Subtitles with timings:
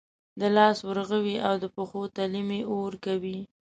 [0.39, 3.39] د لاسو ورغوي او د پښو تلې مې اور کوي